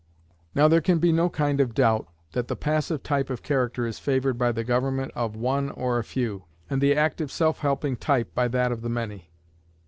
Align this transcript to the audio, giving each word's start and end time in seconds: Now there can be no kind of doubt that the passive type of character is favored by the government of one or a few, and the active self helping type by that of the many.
Now 0.55 0.67
there 0.67 0.81
can 0.81 0.97
be 0.97 1.11
no 1.11 1.29
kind 1.29 1.61
of 1.61 1.75
doubt 1.75 2.07
that 2.31 2.47
the 2.47 2.55
passive 2.55 3.03
type 3.03 3.29
of 3.29 3.43
character 3.43 3.85
is 3.85 3.99
favored 3.99 4.35
by 4.35 4.51
the 4.51 4.63
government 4.63 5.11
of 5.13 5.35
one 5.35 5.69
or 5.69 5.99
a 5.99 6.03
few, 6.03 6.45
and 6.71 6.81
the 6.81 6.95
active 6.95 7.31
self 7.31 7.59
helping 7.59 7.95
type 7.97 8.33
by 8.33 8.47
that 8.47 8.71
of 8.71 8.81
the 8.81 8.89
many. 8.89 9.29